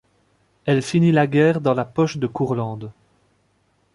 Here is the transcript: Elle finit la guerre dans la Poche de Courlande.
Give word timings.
Elle 0.65 0.81
finit 0.81 1.11
la 1.11 1.27
guerre 1.27 1.61
dans 1.61 1.75
la 1.75 1.85
Poche 1.85 2.17
de 2.17 2.25
Courlande. 2.25 2.91